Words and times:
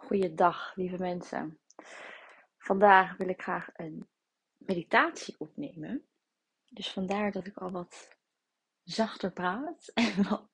Goeiedag, 0.00 0.72
lieve 0.76 0.98
mensen. 0.98 1.58
Vandaag 2.58 3.16
wil 3.16 3.28
ik 3.28 3.42
graag 3.42 3.68
een 3.72 4.08
meditatie 4.56 5.34
opnemen. 5.38 6.06
Dus 6.68 6.92
vandaar 6.92 7.32
dat 7.32 7.46
ik 7.46 7.56
al 7.56 7.70
wat 7.70 8.16
zachter 8.82 9.32
praat 9.32 9.90
en 9.94 10.28
wat 10.28 10.48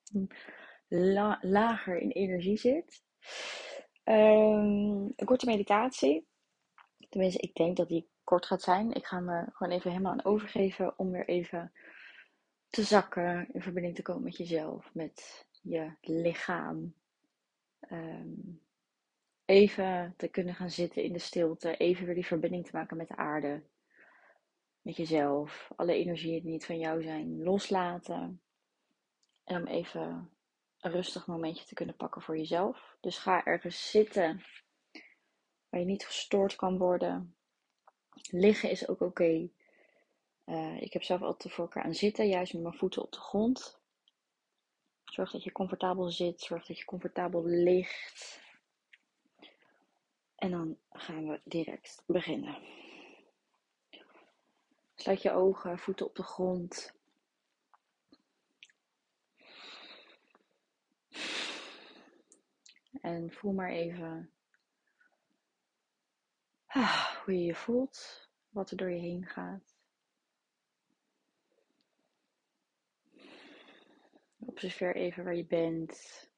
la 0.87 1.37
lager 1.41 1.97
in 1.97 2.11
energie 2.11 2.57
zit. 2.57 3.03
Um, 4.03 5.13
een 5.15 5.25
korte 5.25 5.45
meditatie. 5.45 6.27
Tenminste, 7.09 7.41
ik 7.41 7.53
denk 7.55 7.77
dat 7.77 7.89
die 7.89 8.09
kort 8.23 8.45
gaat 8.45 8.61
zijn. 8.61 8.91
Ik 8.91 9.05
ga 9.05 9.19
me 9.19 9.45
gewoon 9.51 9.73
even 9.73 9.91
helemaal 9.91 10.11
aan 10.11 10.25
overgeven 10.25 10.99
om 10.99 11.11
weer 11.11 11.27
even 11.27 11.71
te 12.69 12.83
zakken, 12.83 13.47
in 13.51 13.61
verbinding 13.61 13.95
te 13.95 14.01
komen 14.01 14.23
met 14.23 14.37
jezelf, 14.37 14.93
met 14.93 15.47
je 15.61 15.91
lichaam. 16.01 16.95
Um, 17.89 18.65
even 19.47 20.13
te 20.17 20.27
kunnen 20.27 20.55
gaan 20.55 20.69
zitten 20.69 21.03
in 21.03 21.13
de 21.13 21.19
stilte, 21.19 21.77
even 21.77 22.05
weer 22.05 22.15
die 22.15 22.25
verbinding 22.25 22.65
te 22.65 22.75
maken 22.75 22.97
met 22.97 23.07
de 23.07 23.15
aarde, 23.15 23.63
met 24.81 24.95
jezelf, 24.95 25.71
alle 25.75 25.93
energieën 25.93 26.41
die 26.41 26.51
niet 26.51 26.65
van 26.65 26.79
jou 26.79 27.01
zijn, 27.01 27.43
loslaten. 27.43 28.41
En 29.43 29.61
om 29.61 29.67
even 29.67 30.29
een 30.79 30.91
rustig 30.91 31.27
momentje 31.27 31.65
te 31.65 31.73
kunnen 31.73 31.95
pakken 31.95 32.21
voor 32.21 32.37
jezelf. 32.37 32.97
Dus 32.99 33.17
ga 33.17 33.45
ergens 33.45 33.89
zitten 33.89 34.41
waar 35.69 35.79
je 35.79 35.85
niet 35.85 36.05
gestoord 36.05 36.55
kan 36.55 36.77
worden. 36.77 37.35
Liggen 38.29 38.69
is 38.69 38.87
ook 38.87 39.01
oké. 39.01 39.49
Eh, 40.43 40.81
ik 40.81 40.93
heb 40.93 41.03
zelf 41.03 41.21
altijd 41.21 41.41
de 41.41 41.49
voorkeur 41.49 41.83
aan 41.83 41.93
zitten, 41.93 42.27
juist 42.27 42.53
met 42.53 42.61
mijn 42.61 42.77
voeten 42.77 43.01
op 43.01 43.11
de 43.11 43.19
grond. 43.19 43.79
Zorg 45.05 45.31
dat 45.31 45.43
je 45.43 45.51
comfortabel 45.51 46.09
zit, 46.09 46.41
zorg 46.41 46.65
dat 46.65 46.77
je 46.77 46.85
comfortabel 46.85 47.45
ligt. 47.45 48.45
En 50.37 50.51
dan 50.51 50.77
gaan 50.91 51.27
we 51.27 51.41
direct 51.43 52.03
beginnen. 52.05 52.57
Sluit 54.95 55.21
je 55.21 55.31
ogen, 55.31 55.79
voeten 55.79 56.05
op 56.05 56.15
de 56.15 56.23
grond. 56.23 56.95
En 63.01 63.31
voel 63.31 63.53
maar 63.53 63.69
even 63.69 64.31
ah, 66.65 67.23
hoe 67.23 67.33
je 67.33 67.43
je 67.43 67.55
voelt, 67.55 68.29
wat 68.49 68.71
er 68.71 68.77
door 68.77 68.89
je 68.89 68.99
heen 68.99 69.25
gaat. 69.25 69.75
Observeer 74.39 74.95
even 74.95 75.23
waar 75.23 75.35
je 75.35 75.45
bent. 75.45 76.29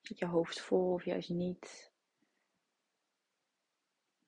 Zit 0.00 0.18
je 0.18 0.26
hoofd 0.26 0.60
vol 0.60 0.92
of 0.92 1.04
juist 1.04 1.28
niet? 1.28 1.92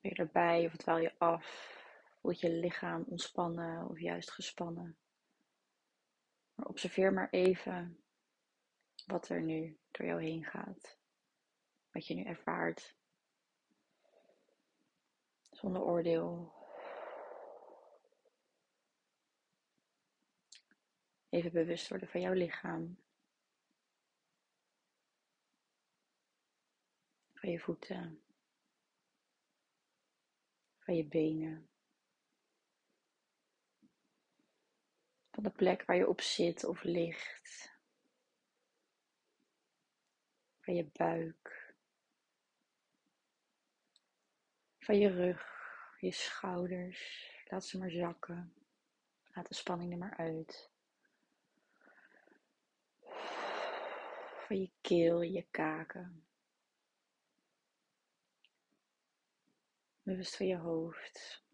Ben 0.00 0.10
je 0.10 0.16
erbij 0.16 0.66
of 0.66 0.76
dwaal 0.76 0.98
je 0.98 1.18
af? 1.18 1.78
Voelt 2.20 2.40
je 2.40 2.50
lichaam 2.50 3.04
ontspannen 3.08 3.88
of 3.88 4.00
juist 4.00 4.30
gespannen? 4.30 4.96
Maar 6.54 6.66
observeer 6.66 7.12
maar 7.12 7.30
even 7.30 8.04
wat 9.06 9.28
er 9.28 9.42
nu 9.42 9.78
door 9.90 10.06
jou 10.06 10.22
heen 10.22 10.44
gaat. 10.44 10.98
Wat 11.92 12.06
je 12.06 12.14
nu 12.14 12.22
ervaart. 12.22 12.96
Zonder 15.50 15.82
oordeel. 15.82 16.52
Even 21.28 21.52
bewust 21.52 21.88
worden 21.88 22.08
van 22.08 22.20
jouw 22.20 22.32
lichaam. 22.32 22.98
Van 27.34 27.50
je 27.50 27.60
voeten 27.60 28.22
van 30.90 30.98
je 30.98 31.06
benen. 31.06 31.68
Van 35.30 35.42
de 35.42 35.50
plek 35.50 35.84
waar 35.84 35.96
je 35.96 36.08
op 36.08 36.20
zit 36.20 36.64
of 36.64 36.82
ligt. 36.82 37.78
Van 40.60 40.74
je 40.74 40.84
buik. 40.92 41.74
Van 44.78 44.98
je 44.98 45.08
rug, 45.08 45.44
je 46.00 46.12
schouders. 46.12 47.30
Laat 47.48 47.66
ze 47.66 47.78
maar 47.78 47.90
zakken. 47.90 48.54
Laat 49.24 49.48
de 49.48 49.54
spanning 49.54 49.92
er 49.92 49.98
maar 49.98 50.16
uit. 50.16 50.70
Van 54.46 54.60
je 54.60 54.70
keel, 54.80 55.22
je 55.22 55.46
kaken. 55.50 56.29
Bewust 60.10 60.38
je 60.38 60.56
hoofd, 60.56 61.44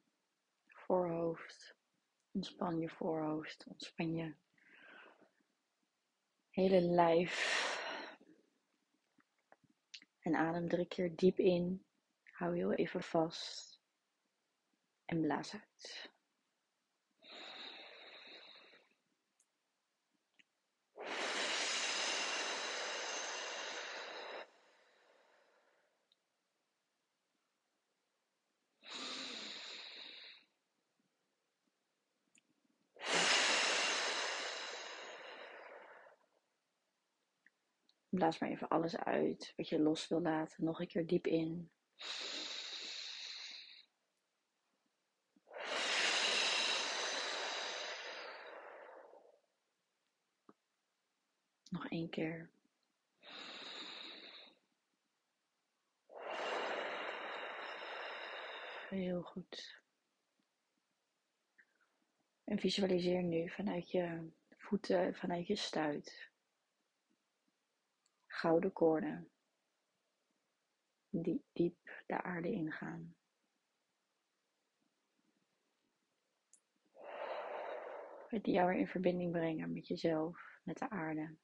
voorhoofd. 0.67 1.77
Ontspan 2.33 2.79
je 2.79 2.89
voorhoofd, 2.89 3.67
ontspan 3.67 4.15
je 4.15 4.35
hele 6.51 6.81
lijf. 6.81 7.37
En 10.21 10.35
adem 10.35 10.69
drie 10.69 10.87
keer 10.87 11.17
diep 11.17 11.39
in. 11.39 11.85
Hou 12.25 12.57
heel 12.57 12.73
even 12.73 13.03
vast. 13.03 13.81
En 15.05 15.21
blaas 15.21 15.53
uit. 15.53 16.16
Blaas 38.17 38.39
maar 38.39 38.51
even 38.51 38.69
alles 38.69 38.97
uit 38.97 39.53
wat 39.57 39.69
je 39.69 39.81
los 39.81 40.09
wil 40.09 40.21
laten. 40.21 40.65
Nog 40.65 40.81
een 40.81 40.87
keer 40.87 41.07
diep 41.07 41.27
in. 41.27 41.71
Nog 51.71 51.89
één 51.89 52.09
keer. 52.09 52.51
Heel 58.89 59.23
goed. 59.23 59.81
En 62.45 62.59
visualiseer 62.59 63.23
nu 63.23 63.51
vanuit 63.51 63.91
je 63.91 64.31
voeten, 64.57 65.15
vanuit 65.15 65.47
je 65.47 65.57
stuit 65.57 66.31
gouden 68.37 68.73
koorden 68.73 69.31
die 71.23 71.45
diep 71.53 72.03
de 72.07 72.23
aarde 72.23 72.51
ingaan. 72.51 73.15
Die 78.29 78.55
jou 78.55 78.69
weer 78.69 78.79
in 78.79 78.89
verbinding 78.89 79.33
brengen 79.33 79.73
met 79.73 79.87
jezelf, 79.87 80.61
met 80.63 80.79
de 80.79 80.91
aarde. 80.91 81.37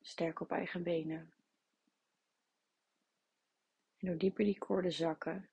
Sterk 0.00 0.40
op 0.40 0.50
eigen 0.50 0.82
benen. 0.82 1.34
En 3.96 4.08
hoe 4.08 4.16
dieper 4.16 4.44
die 4.44 4.58
koorden 4.58 4.92
zakken, 4.92 5.50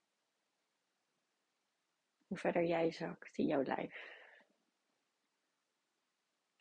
hoe 2.28 2.38
verder 2.38 2.64
jij 2.64 2.92
zakt 2.92 3.38
in 3.38 3.46
jouw 3.46 3.64
lijf. 3.64 4.16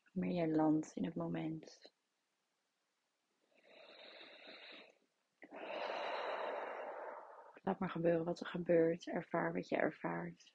Hoe 0.02 0.22
meer 0.22 0.32
jij 0.32 0.48
landt 0.48 0.96
in 0.96 1.04
het 1.04 1.14
moment. 1.14 1.95
Laat 7.66 7.78
maar 7.78 7.90
gebeuren 7.90 8.24
wat 8.24 8.40
er 8.40 8.46
gebeurt. 8.46 9.06
Ervaar 9.06 9.52
wat 9.52 9.68
je 9.68 9.76
ervaart. 9.76 10.52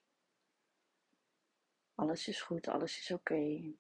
Alles 1.95 2.27
is 2.27 2.41
goed, 2.41 2.67
alles 2.67 2.99
is 2.99 3.11
oké. 3.11 3.73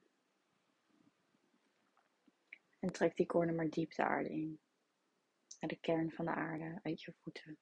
En 2.79 2.91
trek 2.91 3.15
die 3.15 3.25
corner 3.25 3.55
maar 3.55 3.69
diep 3.69 3.93
de 3.93 4.03
aarde 4.03 4.29
in. 4.29 4.59
Naar 5.59 5.69
de 5.69 5.79
kern 5.79 6.11
van 6.11 6.25
de 6.25 6.31
aarde, 6.31 6.79
uit 6.83 7.01
je 7.01 7.13
voeten. 7.13 7.57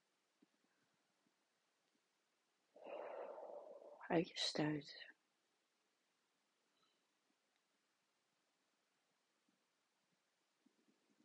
Uit 4.07 4.27
je 4.27 4.37
stuit. 4.37 5.13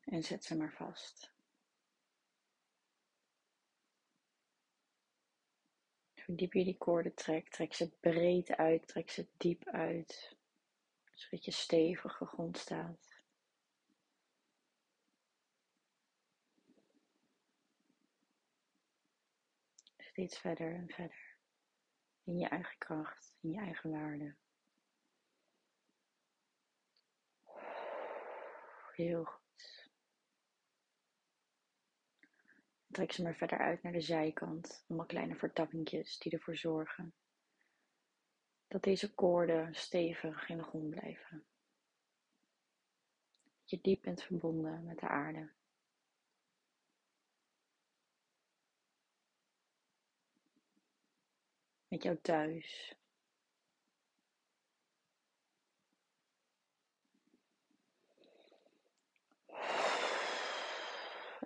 En 0.05 0.23
zet 0.23 0.45
ze 0.45 0.57
maar 0.57 0.73
vast. 0.73 1.34
Verdiep 6.25 6.53
je 6.53 6.65
die 6.65 6.79
koorden 6.79 7.15
trekt, 7.15 7.53
trek 7.53 7.75
ze 7.75 7.91
breed 8.01 8.51
uit, 8.51 8.87
trek 8.87 9.11
ze 9.11 9.27
diep 9.37 9.69
uit, 9.69 10.37
zodat 11.15 11.45
je 11.45 11.51
stevig 11.51 12.13
gegrond 12.17 12.59
staat. 12.59 13.23
Steeds 19.99 20.39
verder 20.39 20.75
en 20.75 20.89
verder. 20.89 21.37
In 22.25 22.39
je 22.39 22.49
eigen 22.49 22.79
kracht, 22.79 23.35
in 23.41 23.51
je 23.51 23.59
eigen 23.61 23.91
waarde. 23.91 24.35
Heel 28.93 29.25
goed. 29.25 29.44
Trek 32.95 33.13
ze 33.13 33.23
maar 33.23 33.35
verder 33.35 33.59
uit 33.59 33.83
naar 33.83 33.93
de 33.93 34.01
zijkant. 34.01 34.85
Allemaal 34.89 35.07
kleine 35.07 35.37
vertakkingjes 35.37 36.19
die 36.19 36.33
ervoor 36.33 36.57
zorgen 36.57 37.15
dat 38.69 38.83
deze 38.83 39.15
koorden 39.15 39.75
stevig 39.75 40.49
in 40.49 40.57
de 40.57 40.63
grond 40.63 40.91
blijven. 40.91 41.45
Dat 43.43 43.71
je 43.71 43.79
diep 43.81 44.03
bent 44.03 44.23
verbonden 44.23 44.85
met 44.85 44.99
de 44.99 45.09
aarde. 45.09 45.53
Met 51.89 52.03
jou 52.03 52.19
thuis. 52.21 52.97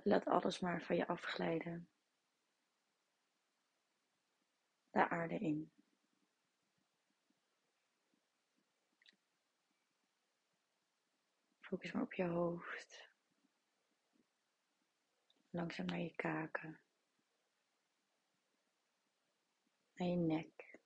Laat 0.08 0.26
alles 0.26 0.58
maar 0.60 0.82
van 0.82 0.96
je 0.96 1.06
afglijden. 1.06 1.88
De 4.90 5.08
aarde 5.08 5.38
in. 5.38 5.72
Focus 11.60 11.92
maar 11.92 12.02
op 12.02 12.12
je 12.12 12.24
hoofd. 12.24 13.10
Langzaam 15.50 15.86
naar 15.86 15.98
je 15.98 16.14
kaken. 16.14 16.80
Naar 19.94 20.08
je 20.08 20.16
nek. 20.16 20.78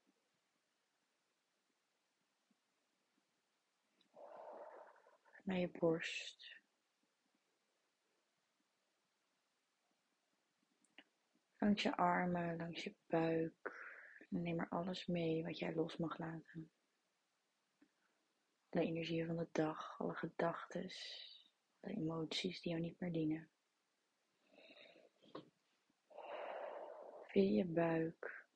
Naar 5.45 5.59
je 5.59 5.69
borst. 5.69 6.62
Langs 11.62 11.82
je 11.82 11.97
armen, 11.97 12.56
langs 12.56 12.85
je 12.85 12.94
buik. 13.06 13.81
neem 14.29 14.56
maar 14.56 14.69
alles 14.69 15.06
mee 15.06 15.44
wat 15.44 15.59
jij 15.59 15.75
los 15.75 15.97
mag 15.97 16.19
laten. 16.19 16.70
Alle 18.69 18.85
energieën 18.85 19.26
van 19.26 19.37
de 19.37 19.49
dag, 19.53 20.00
alle 20.00 20.14
gedachten, 20.14 20.91
alle 21.81 21.94
emoties 21.94 22.61
die 22.61 22.73
jou 22.73 22.85
niet 22.85 23.00
meer 23.00 23.12
dienen. 23.12 23.50
Via 27.23 27.50
je 27.50 27.65
buik. 27.65 28.47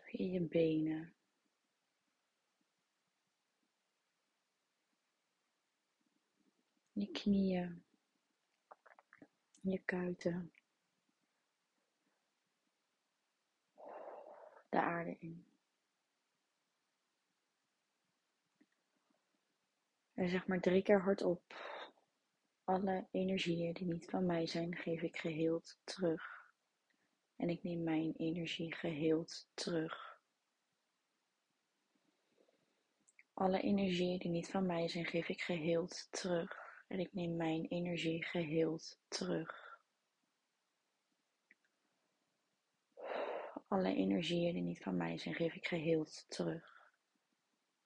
Via 0.00 0.32
je 0.32 0.40
benen. 0.40 1.17
Je 6.98 7.10
knieën. 7.10 7.82
Je 9.60 9.78
kuiten. 9.84 10.52
de 14.68 14.80
aarde 14.80 15.16
in. 15.18 15.46
En 20.14 20.28
zeg 20.28 20.46
maar 20.46 20.60
drie 20.60 20.82
keer 20.82 21.00
hardop. 21.00 21.54
Alle 22.64 23.06
energieën 23.10 23.72
die 23.72 23.86
niet 23.86 24.10
van 24.10 24.26
mij 24.26 24.46
zijn, 24.46 24.76
geef 24.76 25.02
ik 25.02 25.16
geheeld 25.16 25.78
terug. 25.84 26.52
En 27.36 27.48
ik 27.48 27.62
neem 27.62 27.82
mijn 27.82 28.14
energie 28.16 28.74
geheeld 28.74 29.48
terug. 29.54 30.20
Alle 33.34 33.60
energieën 33.60 34.18
die 34.18 34.30
niet 34.30 34.50
van 34.50 34.66
mij 34.66 34.88
zijn, 34.88 35.06
geef 35.06 35.28
ik 35.28 35.40
geheeld 35.40 36.08
terug. 36.10 36.67
En 36.88 36.98
ik 36.98 37.12
neem 37.12 37.36
mijn 37.36 37.66
energie 37.66 38.24
geheeld 38.24 39.00
terug. 39.08 39.78
Alle 43.68 43.94
energieën 43.94 44.52
die 44.52 44.62
niet 44.62 44.82
van 44.82 44.96
mij 44.96 45.18
zijn, 45.18 45.34
geef 45.34 45.54
ik 45.54 45.66
geheeld 45.66 46.24
terug. 46.28 46.92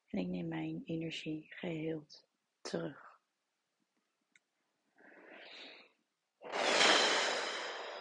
En 0.06 0.18
ik 0.18 0.26
neem 0.26 0.48
mijn 0.48 0.82
energie 0.84 1.46
geheeld 1.50 2.26
terug. 2.60 3.20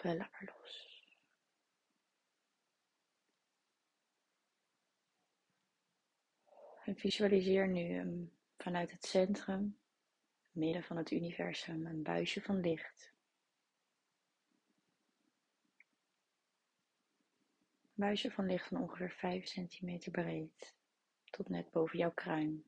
Wel 0.02 0.16
lekker 0.16 0.54
los. 0.56 0.90
En 6.84 6.96
visualiseer 6.96 7.68
nu 7.68 8.00
um, 8.00 8.32
vanuit 8.58 8.92
het 8.92 9.06
centrum, 9.06 9.81
midden 10.52 10.84
van 10.84 10.98
het 10.98 11.12
universum, 11.12 11.86
een 11.86 12.04
buisje 12.04 12.42
van 12.42 12.60
licht 12.60 13.12
buisje 18.02 18.32
van 18.32 18.46
licht 18.46 18.68
van 18.68 18.82
ongeveer 18.82 19.12
5 19.12 19.48
centimeter 19.48 20.12
breed, 20.12 20.76
tot 21.30 21.50
net 21.50 21.72
boven 21.72 21.98
jouw 21.98 22.12
kruin. 22.12 22.64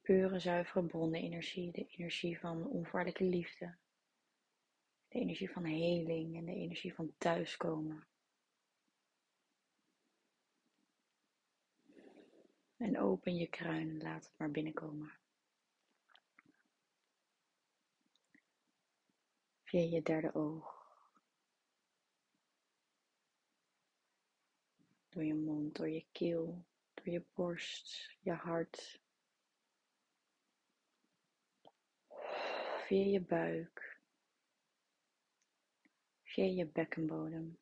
Pure, 0.00 0.38
zuivere 0.38 0.86
bronnenergie, 0.86 1.72
de 1.72 1.86
energie 1.86 2.38
van 2.38 2.66
onvoorwaardelijke 2.66 3.24
liefde, 3.24 3.74
de 5.08 5.18
energie 5.18 5.50
van 5.50 5.64
heling 5.64 6.36
en 6.36 6.44
de 6.44 6.54
energie 6.54 6.94
van 6.94 7.12
thuiskomen. 7.18 8.06
En 12.78 12.98
open 12.98 13.36
je 13.36 13.48
kruin, 13.48 14.02
laat 14.02 14.24
het 14.24 14.38
maar 14.38 14.50
binnenkomen. 14.50 15.12
Via 19.62 19.80
je 19.80 20.02
derde 20.02 20.34
oog. 20.34 20.76
Door 25.08 25.24
je 25.24 25.34
mond, 25.34 25.76
door 25.76 25.88
je 25.88 26.06
keel, 26.12 26.64
door 26.94 27.08
je 27.08 27.24
borst, 27.34 28.16
je 28.20 28.32
hart. 28.32 29.00
Via 32.86 33.04
je 33.04 33.20
buik. 33.20 34.00
Via 36.22 36.44
je 36.44 36.66
bekkenbodem. 36.66 37.58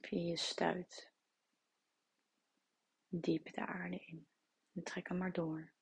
Via 0.00 0.20
je 0.20 0.36
stuit. 0.36 1.11
Diep 3.20 3.54
de 3.54 3.66
aarde 3.66 3.98
in. 3.98 4.26
En 4.72 4.82
trek 4.82 5.08
hem 5.08 5.18
maar 5.18 5.32
door. 5.32 5.72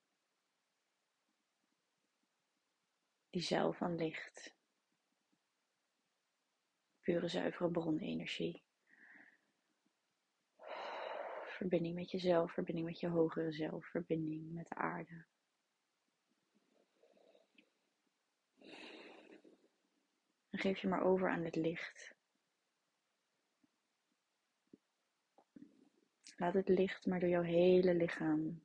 Die 3.31 3.43
zeil 3.43 3.73
van 3.73 3.97
licht. 3.97 4.55
Pure 7.01 7.29
zuivere 7.29 7.71
bronenergie 7.71 8.63
verbinding 11.61 11.95
met 11.95 12.11
jezelf, 12.11 12.53
verbinding 12.53 12.87
met 12.87 13.01
je 13.01 13.09
hogere 13.09 13.53
zelf, 13.53 13.87
verbinding 13.87 14.53
met 14.53 14.69
de 14.69 14.75
aarde. 14.75 15.25
En 20.51 20.59
geef 20.59 20.79
je 20.79 20.89
maar 20.89 21.03
over 21.03 21.31
aan 21.31 21.45
het 21.45 21.57
licht. 21.57 22.15
Laat 26.41 26.55
het 26.55 26.69
licht 26.69 27.07
maar 27.07 27.21
door 27.21 27.29
jouw 27.29 27.43
hele 27.43 27.95
lichaam 27.95 28.63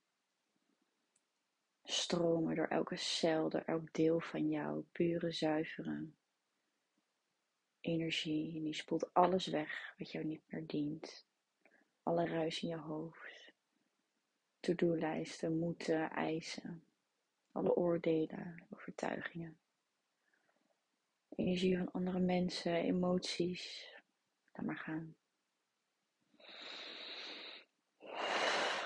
stromen, 1.84 2.55
door 2.55 2.67
elke 2.67 2.96
cel, 2.96 3.50
door 3.50 3.62
elk 3.62 3.94
deel 3.94 4.20
van 4.20 4.50
jou, 4.50 4.84
pure, 4.91 5.32
zuivere 5.32 6.08
energie. 7.79 8.55
En 8.55 8.63
die 8.63 8.74
spoelt 8.74 9.13
alles 9.13 9.48
weg 9.48 9.94
wat 9.98 10.12
jou 10.12 10.25
niet 10.25 10.41
meer 10.48 10.67
dient. 10.67 11.25
Alle 12.03 12.25
ruis 12.25 12.62
in 12.62 12.70
je 12.70 12.77
hoofd, 12.77 13.53
to-do-lijsten, 14.60 15.60
moeten, 15.60 16.10
eisen, 16.12 16.84
alle 17.51 17.75
oordelen, 17.75 18.65
overtuigingen, 18.70 19.58
energie 21.29 21.77
van 21.77 21.91
andere 21.91 22.20
mensen, 22.20 22.75
emoties, 22.75 23.94
laat 24.51 24.65
maar 24.65 24.77
gaan. 24.77 25.15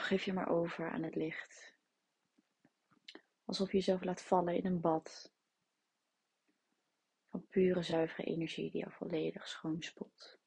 Geef 0.09 0.23
je 0.23 0.33
maar 0.33 0.49
over 0.49 0.89
aan 0.91 1.03
het 1.03 1.15
licht. 1.15 1.73
Alsof 3.45 3.71
je 3.71 3.77
jezelf 3.77 4.03
laat 4.03 4.21
vallen 4.21 4.55
in 4.55 4.65
een 4.65 4.81
bad 4.81 5.31
van 7.29 7.47
pure 7.47 7.81
zuivere 7.81 8.23
energie 8.23 8.71
die 8.71 8.79
jou 8.81 8.93
volledig 8.93 9.47
schoonspoelt. 9.47 10.39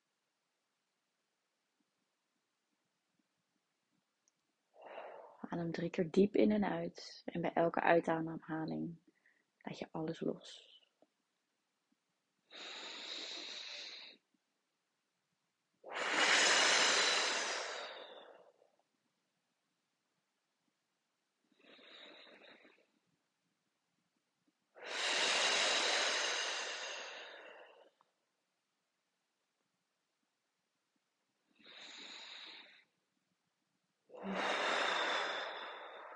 Adem 5.41 5.73
drie 5.73 5.91
keer 5.91 6.11
diep 6.11 6.35
in 6.35 6.51
en 6.51 6.65
uit. 6.65 7.23
En 7.25 7.41
bij 7.41 7.53
elke 7.53 7.81
uitademhaling 7.81 8.99
laat 9.59 9.79
je 9.79 9.89
alles 9.91 10.21
los. 10.21 10.81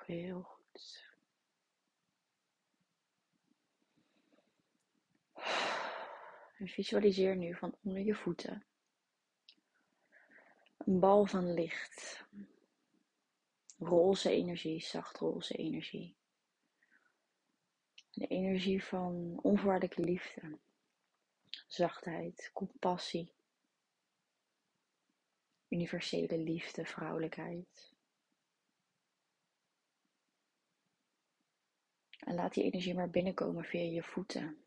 Heel 0.07 0.43
goed. 0.43 1.05
Visualiseer 6.59 7.37
nu 7.37 7.55
van 7.55 7.77
onder 7.83 8.03
je 8.03 8.15
voeten 8.15 8.67
een 10.87 11.01
bal 11.01 11.27
van 11.27 11.53
licht. 11.53 12.25
Roze 13.79 14.31
energie, 14.31 14.81
zacht 14.81 15.19
roze 15.19 15.55
energie. 15.55 16.15
De 18.11 18.27
energie 18.27 18.85
van 18.85 19.39
onvoorwaardelijke 19.43 20.03
liefde, 20.03 20.59
zachtheid, 21.67 22.51
compassie, 22.53 23.33
universele 25.69 26.39
liefde, 26.39 26.85
vrouwelijkheid. 26.85 27.96
En 32.27 32.35
laat 32.35 32.55
die 32.55 32.65
energie 32.65 32.95
maar 32.95 33.11
binnenkomen 33.11 33.65
via 33.65 33.81
je 33.81 34.03
voeten. 34.03 34.63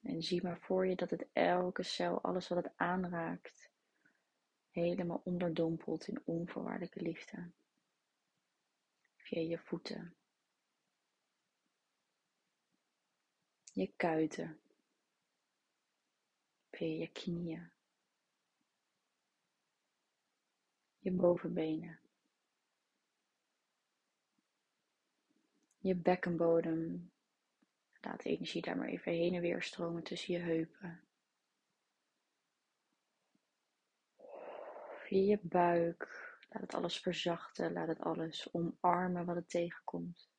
En 0.00 0.22
zie 0.22 0.42
maar 0.42 0.58
voor 0.60 0.86
je 0.86 0.94
dat 0.96 1.10
het 1.10 1.26
elke 1.32 1.82
cel, 1.82 2.20
alles 2.20 2.48
wat 2.48 2.64
het 2.64 2.72
aanraakt, 2.76 3.70
helemaal 4.70 5.20
onderdompelt 5.24 6.08
in 6.08 6.22
onvoorwaardelijke 6.24 7.02
liefde. 7.02 7.50
Via 9.16 9.40
je 9.40 9.58
voeten. 9.58 10.16
Je 13.72 13.92
kuiten. 13.96 14.60
Via 16.70 16.98
je 16.98 17.08
knieën. 17.08 17.70
Je 20.98 21.10
bovenbenen. 21.10 22.03
Je 25.84 25.94
bekkenbodem. 25.94 27.12
Laat 28.00 28.22
de 28.22 28.28
energie 28.28 28.62
daar 28.62 28.76
maar 28.76 28.88
even 28.88 29.12
heen 29.12 29.34
en 29.34 29.40
weer 29.40 29.62
stromen 29.62 30.02
tussen 30.02 30.34
je 30.34 30.40
heupen. 30.40 31.04
Via 34.96 35.20
je 35.20 35.38
buik. 35.42 36.32
Laat 36.48 36.62
het 36.62 36.74
alles 36.74 36.98
verzachten. 36.98 37.72
Laat 37.72 37.88
het 37.88 38.00
alles 38.00 38.52
omarmen 38.52 39.24
wat 39.24 39.36
het 39.36 39.50
tegenkomt. 39.50 40.30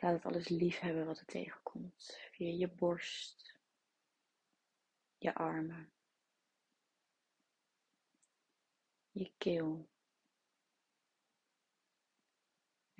Laat 0.00 0.12
het 0.12 0.24
alles 0.24 0.48
lief 0.48 0.78
hebben 0.78 1.06
wat 1.06 1.18
het 1.18 1.28
tegenkomt. 1.28 2.28
Via 2.30 2.56
je 2.56 2.68
borst. 2.68 3.58
Je 5.18 5.34
armen. 5.34 5.92
Je 9.10 9.32
keel. 9.38 9.88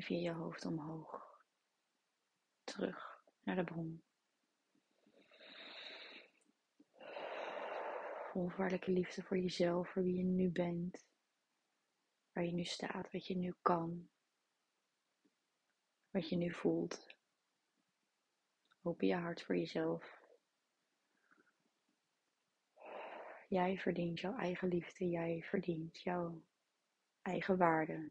Via 0.02 0.19
je 0.19 0.33
hoofd 0.33 0.64
omhoog. 0.64 1.38
Terug 2.64 3.25
naar 3.42 3.57
de 3.57 3.64
bron. 3.64 4.02
Onvoorwaardelijke 8.33 8.90
liefde 8.90 9.23
voor 9.23 9.38
jezelf, 9.38 9.90
voor 9.90 10.02
wie 10.02 10.16
je 10.16 10.23
nu 10.23 10.50
bent. 10.50 11.07
Waar 12.33 12.45
je 12.45 12.52
nu 12.52 12.64
staat, 12.64 13.12
wat 13.12 13.26
je 13.26 13.37
nu 13.37 13.54
kan. 13.62 14.09
Wat 16.11 16.28
je 16.28 16.37
nu 16.37 16.52
voelt. 16.52 17.07
Open 18.83 19.07
je 19.07 19.14
hart 19.14 19.42
voor 19.42 19.57
jezelf. 19.57 20.19
Jij 23.49 23.78
verdient 23.78 24.21
jouw 24.21 24.37
eigen 24.37 24.69
liefde. 24.69 25.09
Jij 25.09 25.42
verdient 25.42 26.00
jouw 26.00 26.42
eigen 27.23 27.57
waarde. 27.57 28.11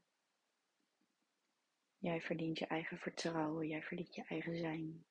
Jij 2.00 2.22
verdient 2.22 2.60
je 2.60 2.68
eigen 2.68 2.98
vertrouwen, 2.98 3.68
jij 3.68 3.84
verdient 3.84 4.15
je 4.15 4.24
eigen 4.24 4.58
zijn. 4.58 5.06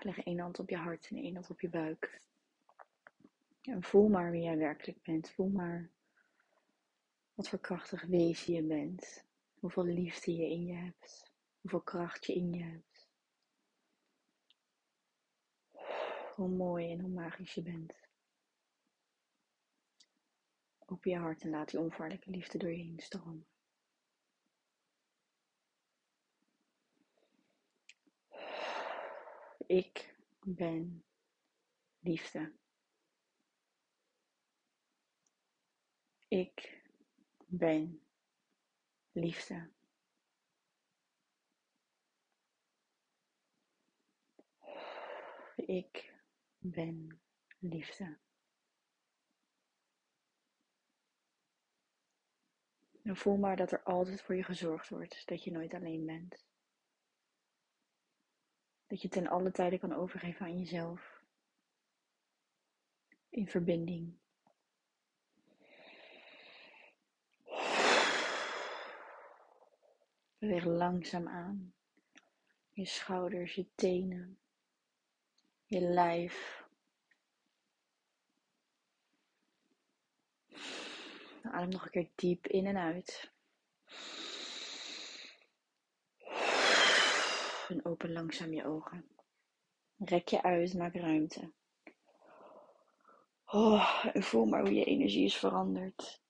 Leg 0.00 0.18
één 0.18 0.38
hand 0.38 0.58
op 0.58 0.68
je 0.68 0.76
hart 0.76 1.08
en 1.10 1.16
één 1.16 1.34
hand 1.34 1.50
op 1.50 1.60
je 1.60 1.68
buik. 1.68 2.20
En 3.62 3.82
voel 3.82 4.08
maar 4.08 4.30
wie 4.30 4.42
jij 4.42 4.56
werkelijk 4.56 5.02
bent. 5.02 5.30
Voel 5.30 5.48
maar 5.48 5.90
wat 7.34 7.48
voor 7.48 7.60
krachtig 7.60 8.02
wezen 8.02 8.54
je 8.54 8.62
bent. 8.62 9.24
Hoeveel 9.54 9.84
liefde 9.84 10.36
je 10.36 10.50
in 10.50 10.66
je 10.66 10.74
hebt. 10.74 11.32
Hoeveel 11.60 11.80
kracht 11.80 12.26
je 12.26 12.34
in 12.34 12.52
je 12.52 12.64
hebt. 12.64 13.08
Hoe 16.34 16.48
mooi 16.48 16.90
en 16.90 17.00
hoe 17.00 17.10
magisch 17.10 17.54
je 17.54 17.62
bent. 17.62 18.01
Open 20.92 21.10
je 21.10 21.18
hart 21.18 21.42
en 21.42 21.50
laat 21.50 21.70
die 21.70 21.80
onvoorwaardelijke 21.80 22.30
liefde 22.30 22.58
door 22.58 22.70
je 22.70 22.76
heen 22.76 23.00
stromen. 23.00 23.46
Ik 29.66 30.14
ben 30.44 31.04
liefde. 32.00 32.52
Ik 36.28 36.82
ben 37.46 38.02
liefde. 39.12 39.70
Ik 45.56 46.14
ben 46.58 47.20
liefde. 47.58 48.18
En 53.02 53.16
voel 53.16 53.36
maar 53.36 53.56
dat 53.56 53.72
er 53.72 53.82
altijd 53.82 54.22
voor 54.22 54.34
je 54.34 54.42
gezorgd 54.42 54.88
wordt, 54.88 55.26
dat 55.26 55.44
je 55.44 55.50
nooit 55.50 55.74
alleen 55.74 56.06
bent. 56.06 56.44
Dat 58.86 59.02
je 59.02 59.08
ten 59.08 59.26
alle 59.26 59.50
tijde 59.50 59.78
kan 59.78 59.92
overgeven 59.92 60.46
aan 60.46 60.58
jezelf. 60.58 61.22
In 63.28 63.48
verbinding. 63.48 64.20
Beweeg 70.38 70.64
langzaam 70.64 71.28
aan. 71.28 71.74
Je 72.70 72.84
schouders, 72.84 73.54
je 73.54 73.66
tenen, 73.74 74.38
je 75.64 75.80
lijf, 75.80 76.61
Adem 81.42 81.68
nog 81.68 81.84
een 81.84 81.90
keer 81.90 82.10
diep 82.14 82.46
in 82.46 82.66
en 82.66 82.76
uit. 82.76 83.32
En 87.68 87.84
open 87.84 88.12
langzaam 88.12 88.52
je 88.52 88.64
ogen. 88.64 89.08
Rek 89.96 90.28
je 90.28 90.42
uit, 90.42 90.74
maak 90.74 90.94
ruimte. 90.94 91.52
Oh, 93.44 94.04
en 94.12 94.22
voel 94.22 94.44
maar 94.44 94.60
hoe 94.60 94.74
je 94.74 94.84
energie 94.84 95.24
is 95.24 95.36
veranderd. 95.36 96.20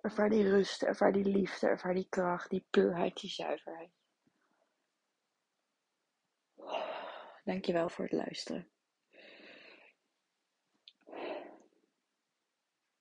Ervaar 0.00 0.28
die 0.30 0.48
rust, 0.48 0.82
ervaar 0.82 1.12
die 1.12 1.24
liefde, 1.24 1.66
ervaar 1.66 1.94
die 1.94 2.06
kracht, 2.08 2.50
die 2.50 2.66
puurheid, 2.70 3.20
die 3.20 3.30
zuiverheid. 3.30 3.90
Dankjewel 7.44 7.88
voor 7.88 8.04
het 8.04 8.14
luisteren. 8.14 8.70